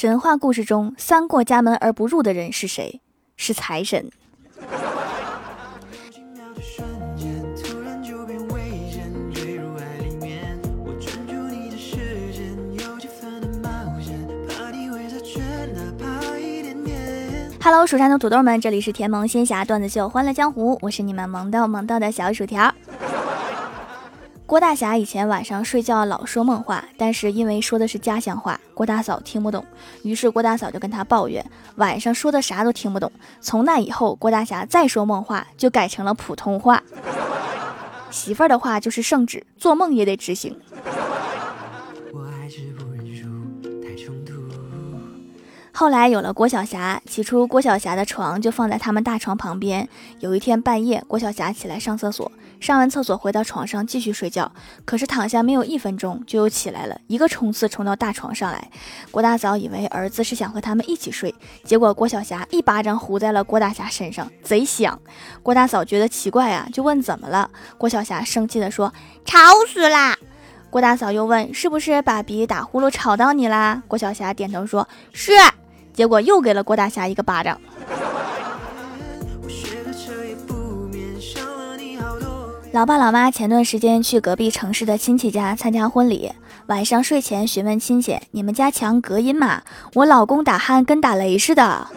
[0.00, 3.00] 神话故事中，三过家门而不入的人是谁？
[3.36, 4.08] 是财神。
[17.60, 22.72] Hello，蜀山的土豆们，这里是甜萌仙侠段子秀欢乐江湖，我是你们萌豆萌豆的小薯条。
[24.48, 29.62] 郭大侠以前晚上睡觉老说梦话，但是因为说的是家乡话，郭大嫂听不懂，
[30.02, 31.44] 于是郭大嫂就跟他抱怨，
[31.76, 33.12] 晚上说的啥都听不懂。
[33.42, 36.82] 从那以后，郭大侠再说梦话就改成了普通话。
[38.10, 40.58] 媳妇儿的话就是圣旨，做梦也得执行。
[45.78, 49.88] 后来有了郭晓霞，起初郭晓霞的床就放在他们大床旁边。
[50.18, 54.50] 有一天半夜，郭晓霞起来上厕所，上完厕所回到床上继续睡觉。
[54.84, 58.68] 可是躺下没有一分钟，就又起来了，一个冲刺冲到大床上来。
[59.12, 61.32] 郭大嫂以为儿子是想和他们一起睡，
[61.62, 64.98] 结果郭晓霞一巴掌呼在了郭大侠身上，贼响。
[65.44, 67.48] 郭大嫂觉得奇怪啊，就问怎么了。
[67.78, 68.92] 郭晓霞生气地说
[69.24, 69.38] ：“吵
[69.72, 70.18] 死啦！”
[70.70, 75.30] 郭大嫂又问：“是不是爸比打呼噜吵到你啦？”郭晓霞点头说：“是。”
[75.98, 77.60] 结果又给了郭大侠一个巴掌。
[82.70, 86.30] 老爸老妈前段时间去隔壁城市的亲戚家参加婚礼，
[86.66, 89.62] 晚上睡前询问亲戚：“你们家墙隔音吗？”
[89.94, 91.88] 我老公打鼾跟打雷似的，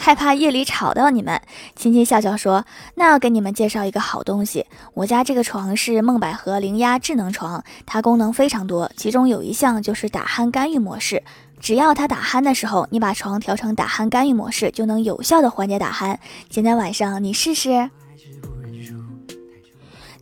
[0.00, 1.40] 害怕夜里吵到你们。
[1.76, 2.64] 亲戚笑笑说
[2.96, 11.22] ：“那要给你们介绍一个好东西，我家这个床是梦百合零压智能床，它功能非常多，其中有一项就是打鼾干预模式。”
[11.60, 16.16] 只要他打鼾的时候，你把床调成打鼾干预模式，就能有效的缓解打鼾。
[16.48, 17.90] 今天晚上你试试。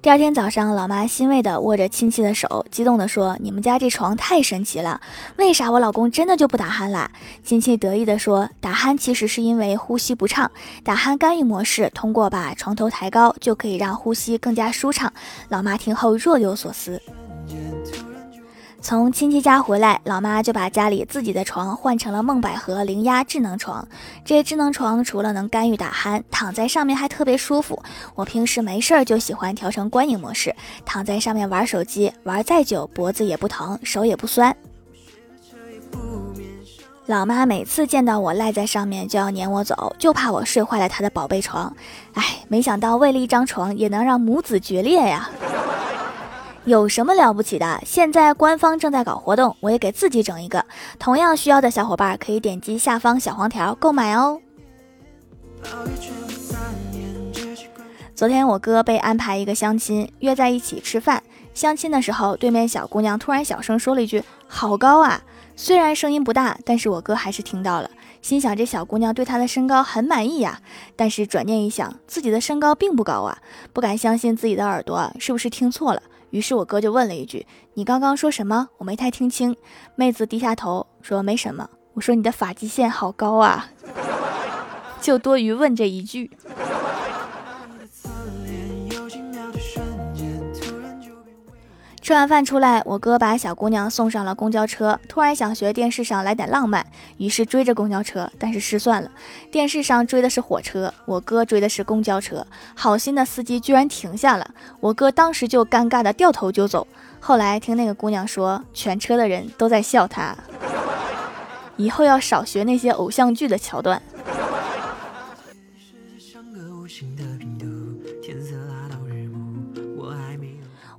[0.01, 5.01] 第二天早上，老妈欣慰的握着亲戚的手，激动的说：“你们家这床太神奇了，
[5.37, 7.11] 为啥我老公真的就不打鼾啦？”
[7.43, 10.51] 亲戚得意的说：“打鼾其实是因为呼吸不畅，
[10.83, 15.11] 打鼾干预模式通过把床头抬高，就可以让呼吸更加舒畅。”
[15.49, 17.01] 老妈听后若有所思。
[18.85, 23.89] 从亲戚家回来，老妈就把家里自己的床换成了梦百合灵压智能床。
[24.27, 27.83] 这智能床除了能干预打鼾，躺在上面还特别舒服。
[28.15, 34.55] 我平时没事儿就喜欢调成观影模式，躺在上面玩手机，玩再久脖子也不疼，手也不酸。
[37.07, 41.75] 老妈每次见到我赖在上面就要撵我走，就怕我睡坏了她的宝贝床。
[42.13, 45.31] 哎，没想到为了一张床也能让母子决裂呀！
[46.67, 47.79] 有什么了不起的？
[47.85, 50.65] 现在官方正在搞活动，我也给自己整一个。
[50.99, 54.41] 同样需要的小伙伴可以点击下方小黄条购买哦。
[58.15, 61.23] 昨天我哥被安排一个相亲，约在一起吃饭。
[61.53, 65.21] 相亲的时候，对面小姑娘突然小声说了一句：“好高啊！”
[65.57, 67.91] 虽然声音不大，但是我哥还是听到了，
[68.23, 70.61] 心想这小姑娘对他的身高很满意呀。
[70.97, 73.37] 但是转念一想，自己的身高并不高啊，
[73.75, 76.03] 不敢相信自己的耳朵，是不是听错了？
[76.35, 78.69] 于是我哥就问了一句：“你刚刚说什么？
[78.79, 79.55] 我没太听清。”
[79.95, 83.71] 妹子低下头说：“没什么。”我说：“你的发际线好高啊！”
[85.01, 86.33] 就多余问这一句。
[92.05, 95.01] 吃完饭出来，我哥把小姑娘送上了公交车。
[95.09, 99.11] 突然想学电视上来点浪漫，于是追着公交车，但是失算了。
[99.51, 102.47] 电视上追的是火车，我哥追的是公交车。
[102.75, 104.47] 好心的司机居然停下了，
[104.81, 106.87] 我哥当时就尴尬的掉头就走。
[107.21, 110.37] 后来听那个姑娘说，全车的人都在笑他，
[111.79, 114.03] 以后要少学那些偶像剧的桥段。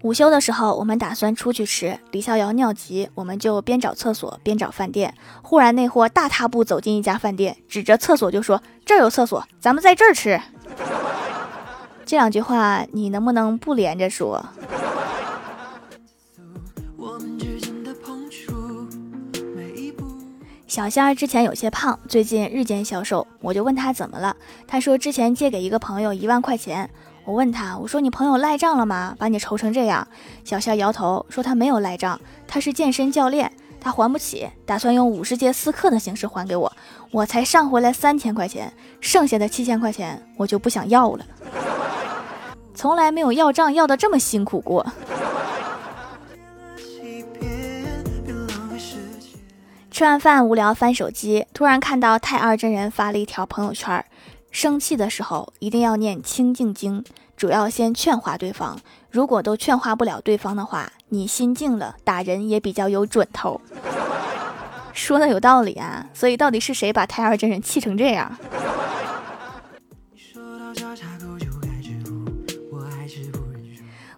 [0.05, 1.99] 午休的时候，我们打算出去吃。
[2.11, 5.11] 李逍遥尿急，我们就边找厕所边找饭店。
[5.41, 10.39] 忽然，那货大踏步走进一家饭店，指着厕所就说：“这儿有厕所，咱们在这儿吃。”
[12.05, 14.45] 这两句话你能不能不连着说？
[20.67, 24.37] 小仙儿之前有些胖，最近日渐消瘦，我就问他怎么了。
[24.67, 26.87] 他说之前借给一个朋友一万块钱。
[27.25, 29.15] 我问他，我说你朋友赖账了吗？
[29.17, 30.07] 把你愁成这样。
[30.43, 33.51] 小夏摇头说他没有赖账，他是健身教练，
[33.81, 36.71] 他还不起，打算用五十节私课的形式还给我。
[37.09, 41.25] 我才上回来三千块钱，剩下的七千块钱我就不想要了。
[42.75, 44.85] 从来没有要账要的这么辛苦过。
[49.89, 54.05] 吃完饭无聊翻手机，突然看到太二真人发了一条朋友圈。
[54.55, 57.03] 生气的时候一定要念清净经，
[57.35, 58.79] 主要先劝化对方。
[59.11, 63.59] 如果都劝化不了对方的话，你心静了，打人也比较有准头。
[64.93, 68.31] 说的有道理啊，所以到底是谁把胎儿真人气成这样？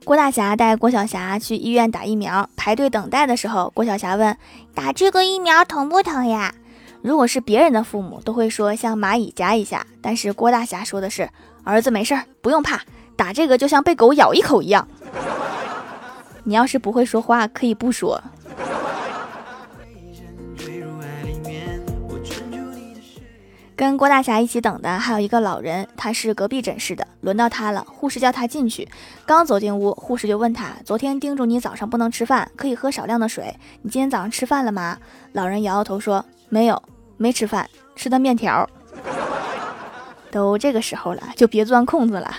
[0.05, 4.37] 郭大侠带郭晓霞去医院打疫苗，排队等待的时候，郭晓霞问
[4.75, 6.53] ：“打这个疫苗疼不疼呀？”
[7.07, 11.30] 如果是别人的父母，都会说像蚂蚁夹一下，但是郭大侠说的是
[11.63, 12.81] ：“儿子没事儿，不用怕，
[13.15, 14.86] 打这个就像被狗咬一口一样。
[16.44, 18.21] ”你要是不会说话，可以不说。
[23.74, 27.07] 跟郭大侠一起等的还有一个老人，他是隔壁诊室的。
[27.21, 28.86] 轮到他了，护士叫他进去。
[29.25, 33.56] 刚走进屋，护士就问他：“昨天叮嘱你早上不能吃饭，可以喝少量的水。
[33.83, 34.98] 你今天早上吃饭了吗？”
[35.31, 36.81] 老人摇摇头说：“没有，
[37.17, 38.69] 没吃饭，吃的面条。”
[40.31, 42.35] 都这个时候了，就别钻空子了。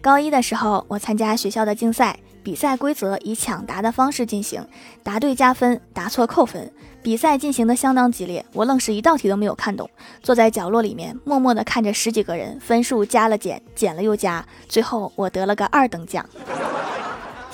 [0.00, 2.18] 高一的时候，我参加学校的竞赛。
[2.44, 4.64] 比赛规则以抢答的方式进行，
[5.02, 6.72] 答对加分，答错扣分。
[7.02, 9.90] 比赛进行的相当激烈，我愣是一道题都没有看懂，
[10.22, 16.24] 坐在角落里面默默地看着十几个人分数加了减，减了又加，最后我得了个二等奖。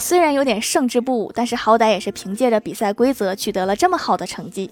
[0.02, 4.68] 虽然有点胜之不武，但是好歹也是凭借着比赛规则取得了这么好的成绩。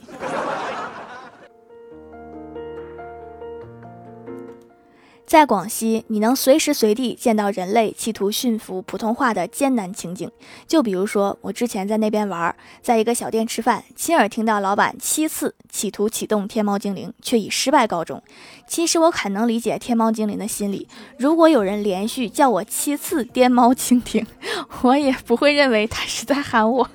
[5.31, 10.29] 在广西，你能随时随地见到人类企图驯服普通话的艰难情景。
[10.67, 18.21] 就比如说，我之前在那边玩，在一个小店吃饭，亲耳听到老板七次企图启动天猫精灵，却以失败告终。
[18.67, 24.27] 其实我很能理解天猫精灵的心理，如果有人连续叫我七次颠猫蜻蜓，
[24.83, 26.91] 我也不会认为他是在喊我。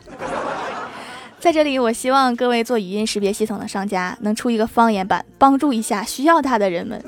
[1.39, 7.01] 在这里，我希望各位做语音识别系统的商家能出一个方言版，帮助一下需要它的人们。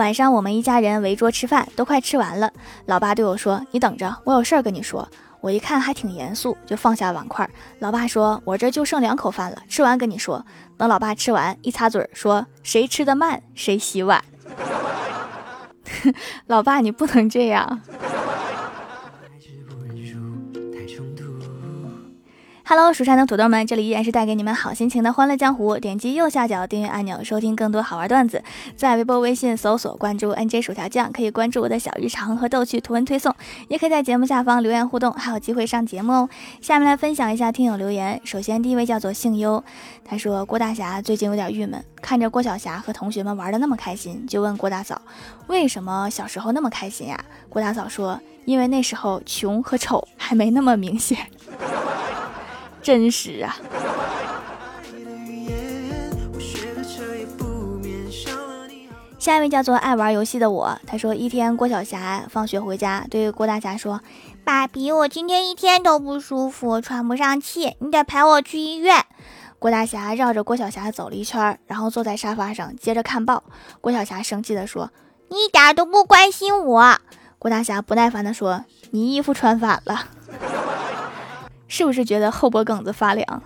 [0.00, 2.50] 晚上我们一家人围桌吃饭，都快吃完了。
[2.86, 5.06] 老爸对我说：“你等着，我有事儿跟你说。”
[5.42, 7.46] 我一看还挺严肃，就放下碗筷。
[7.80, 10.42] 老爸说：“我这就剩两口饭了，吃完跟你说。”
[10.78, 14.24] 等老爸吃完，一擦嘴说：“谁吃的慢，谁洗碗。”
[16.48, 17.82] 老爸，你不能这样。
[22.70, 25.76] Hello，蜀山的土豆们，这里依然是带给你们好心情的欢乐江湖。
[25.76, 28.40] 点击右下角订阅按钮，收听更多好玩段子。
[28.76, 33.34] 在微博、微信搜索关注 NJ 薯条酱，可以关注我的小日常和逗趣图文推送，
[33.66, 36.28] 也可以在节目下方留言互动，还有机会上节目哦。
[36.60, 38.20] 下面来分享一下听友留言。
[38.22, 39.64] 首先，第一位叫做姓优，
[40.04, 45.02] 他说郭大侠最近有点郁闷，看着郭晓霞和同学们玩的那么开心，就问郭大嫂
[45.48, 47.18] 为什么小时候那么开心呀？
[47.48, 51.18] 郭大嫂说，因为那时候穷和丑还没那么明显。
[52.82, 53.56] 真实啊！
[59.18, 64.00] 下一位叫做爱玩游戏的我，他说一天郭晓霞放学回家，对郭大侠说
[64.44, 69.04] ：“爸比，我今天一天都不舒服，喘不上气，你得陪我去医院。”
[69.60, 73.44] 郭大侠绕着郭晓霞走了一圈，然后坐在沙发上接着看报。
[73.82, 74.90] 郭晓霞生气的说
[75.28, 76.98] ：“你一点都不关心我。”
[77.38, 80.06] 郭大侠不耐烦的说：“你衣服穿反了。”
[81.70, 83.42] 是不是觉得后脖梗子发凉？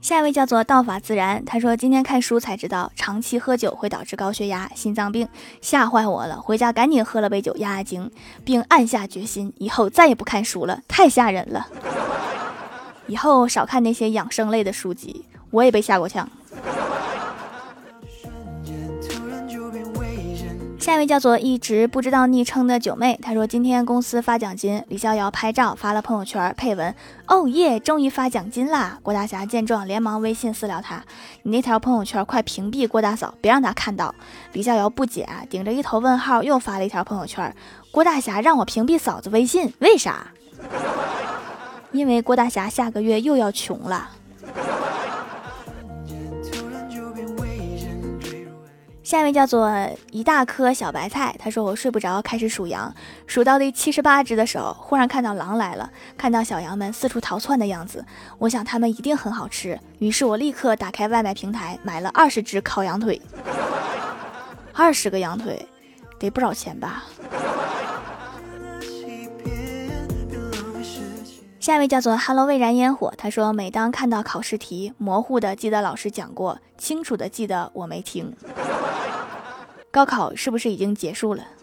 [0.00, 5.28] 下一位叫做道法自然，他说今天看书才知道长期喝酒会导致高血压、心脏病，
[5.60, 6.40] 吓坏我了。
[6.40, 8.10] 回家赶紧喝了杯酒压压惊，
[8.44, 11.68] 并暗下决心以后再也不看书了，太吓人了。
[13.06, 16.28] 以后少看那些养生类的书籍，我也被吓过呛。
[20.82, 26.92] 下一位叫做一直不知道昵称的九妹，她说今天公司发奖金，李逍遥拍照发了朋友圈，配文：
[27.28, 28.98] 哦耶，终于发奖金啦！
[29.00, 31.00] 郭大侠见状，连忙微信私聊他：
[31.44, 34.12] 你那条朋友圈快屏蔽郭大嫂，别让他看到。
[34.54, 37.54] 李逍遥不解，顶着一头问号，又发了一条朋友圈：
[37.92, 40.26] 郭大侠让我屏蔽嫂子微信，为啥？
[41.92, 44.08] 因为郭大侠下个月又要穷了。
[49.12, 49.70] 下一位叫做
[50.10, 52.90] 一大颗小白菜，他说我睡不着，开始数羊，
[53.26, 58.02] 数到第七十八只的时候，忽然看到狼来了，看到小羊们四处逃窜的样子，
[58.38, 63.20] 我想它们一定很好吃，于是我立刻打开外卖平台买了二十只烤羊腿，
[64.72, 65.68] 二十个羊腿
[66.18, 67.04] 得不少钱吧。
[71.60, 78.34] 下一位叫做 Hello 未燃烟火，他说每当看到考试题，模糊的记得老师讲过，清楚的记得我没听。
[79.92, 81.44] 高考是不是已经结束了？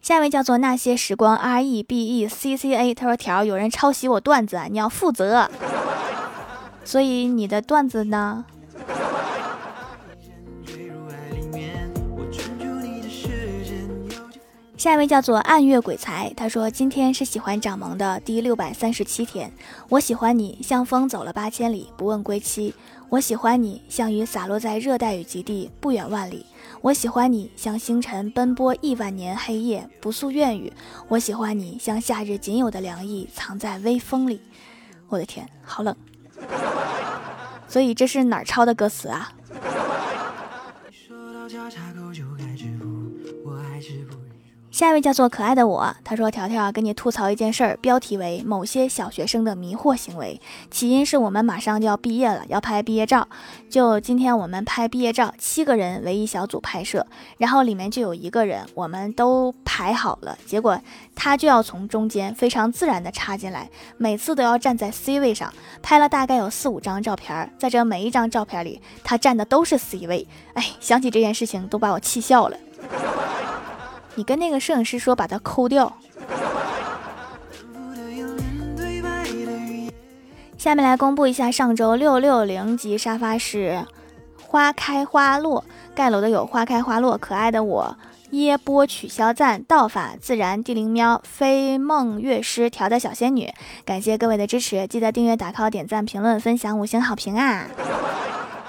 [0.00, 5.50] 下一位叫做那些时光 R E B E C C A，他说条有人抄袭我段子，你要负责。
[6.84, 8.44] 所以你的段子呢？
[14.80, 19.52] 下一位叫做暗月鬼才，他说今天是喜欢掌萌的第六百三十七天，
[19.90, 22.74] 我喜欢你像风走了八千里不问归期，
[23.10, 26.46] 我喜欢你像雨洒落在热带雨极地不远万里，
[26.80, 30.72] 我喜欢你像星辰奔波亿万年黑夜不诉怨语，
[31.08, 34.40] 我喜欢你像夏日仅有的凉意藏在微风里，
[35.10, 35.94] 我的天，好冷，
[37.68, 39.30] 所以这是哪儿抄的歌词啊？
[44.80, 50.40] 下一位叫做可爱的我，他说：“条条跟你吐槽一件事儿，标题为某些小学生的迷惑行为。
[50.70, 53.28] 起因是我们马上就要毕业了，要拍毕业照。
[53.68, 57.06] 就今天我们拍毕业照，七个人为一小组拍摄，
[57.36, 60.80] 然后里面就有一个人，我们都排好了，结果
[61.14, 63.68] 他就要从中间非常自然的插进来，
[63.98, 65.52] 每次都要站在 C 位上。
[65.82, 70.26] 拍了大概有四五张照片，在这每一张照片里，他站的都是 C 位。
[70.54, 72.56] 哎，想起这件事情都把我气笑了。”
[74.14, 75.92] 你跟那个摄影师说，把它抠掉。
[80.58, 83.86] 下面来公布一下上周六六零级沙发是
[84.42, 85.64] 花开花落
[85.94, 87.96] 盖楼的有花开花落可爱的我
[88.32, 93.50] 耶波取消赞道法自然地灵喵飞梦乐师调的小仙女，
[93.86, 97.66] 感谢各位的支持，记得订阅打 call 点赞评论分享五星好评啊！